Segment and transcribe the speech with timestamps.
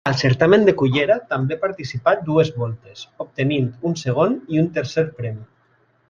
[0.09, 5.45] Al Certamen de Cullera també participà dues voltes, obtenint un Segon i un Tercer Premi.